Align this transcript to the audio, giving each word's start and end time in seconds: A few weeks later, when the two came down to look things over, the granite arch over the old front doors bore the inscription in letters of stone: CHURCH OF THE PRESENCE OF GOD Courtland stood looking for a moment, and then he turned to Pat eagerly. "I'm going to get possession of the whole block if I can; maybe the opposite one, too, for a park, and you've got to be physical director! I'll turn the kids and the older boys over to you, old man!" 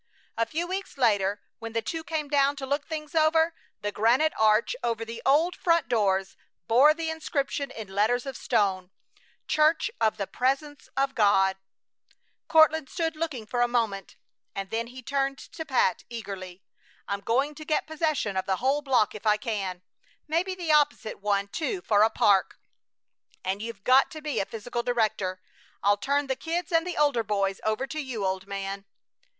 A 0.35 0.47
few 0.47 0.65
weeks 0.65 0.97
later, 0.97 1.43
when 1.59 1.73
the 1.73 1.81
two 1.83 2.03
came 2.03 2.27
down 2.27 2.55
to 2.55 2.65
look 2.65 2.87
things 2.87 3.13
over, 3.13 3.53
the 3.81 3.91
granite 3.91 4.33
arch 4.35 4.75
over 4.83 5.05
the 5.05 5.21
old 5.27 5.55
front 5.55 5.87
doors 5.87 6.35
bore 6.67 6.95
the 6.95 7.11
inscription 7.11 7.69
in 7.69 7.87
letters 7.93 8.25
of 8.25 8.35
stone: 8.35 8.89
CHURCH 9.47 9.91
OF 10.01 10.17
THE 10.17 10.25
PRESENCE 10.25 10.89
OF 10.97 11.13
GOD 11.13 11.57
Courtland 12.47 12.89
stood 12.89 13.15
looking 13.15 13.45
for 13.45 13.61
a 13.61 13.67
moment, 13.67 14.15
and 14.55 14.71
then 14.71 14.87
he 14.87 15.03
turned 15.03 15.37
to 15.37 15.65
Pat 15.67 16.03
eagerly. 16.09 16.63
"I'm 17.07 17.21
going 17.21 17.53
to 17.53 17.63
get 17.63 17.85
possession 17.85 18.35
of 18.35 18.47
the 18.47 18.55
whole 18.55 18.81
block 18.81 19.13
if 19.13 19.27
I 19.27 19.37
can; 19.37 19.83
maybe 20.27 20.55
the 20.55 20.71
opposite 20.71 21.19
one, 21.21 21.47
too, 21.47 21.79
for 21.83 22.01
a 22.01 22.09
park, 22.09 22.57
and 23.45 23.61
you've 23.61 23.83
got 23.83 24.09
to 24.09 24.21
be 24.23 24.43
physical 24.45 24.81
director! 24.81 25.39
I'll 25.83 25.97
turn 25.97 26.25
the 26.25 26.35
kids 26.35 26.71
and 26.71 26.87
the 26.87 26.97
older 26.97 27.23
boys 27.23 27.61
over 27.63 27.85
to 27.85 27.99
you, 28.01 28.25
old 28.25 28.47
man!" 28.47 28.85